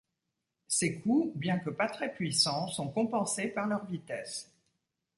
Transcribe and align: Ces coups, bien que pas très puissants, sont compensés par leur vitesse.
Ces 0.67 0.99
coups, 0.99 1.31
bien 1.37 1.59
que 1.59 1.69
pas 1.69 1.87
très 1.87 2.11
puissants, 2.11 2.67
sont 2.69 2.89
compensés 2.89 3.49
par 3.49 3.67
leur 3.67 3.85
vitesse. 3.85 4.49